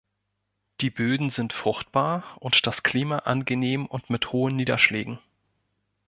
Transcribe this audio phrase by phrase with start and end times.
[0.79, 5.19] Die Böden sind fruchtbar und das Klima angenehm und mit hohen Niederschlägen.